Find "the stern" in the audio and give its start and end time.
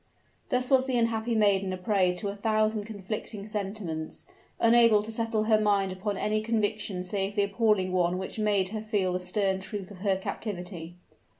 9.13-9.59